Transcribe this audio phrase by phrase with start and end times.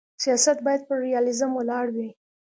[0.23, 2.09] سیاست باید پر ریالیزم ولاړ وي.